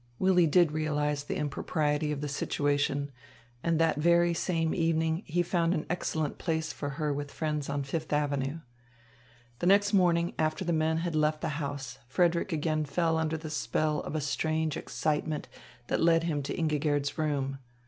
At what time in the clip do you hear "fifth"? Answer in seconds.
7.83-8.11